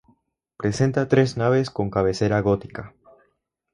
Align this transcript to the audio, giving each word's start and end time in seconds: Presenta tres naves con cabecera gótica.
Presenta 0.57 1.07
tres 1.07 1.37
naves 1.37 1.69
con 1.69 1.91
cabecera 1.91 2.39
gótica. 2.41 2.95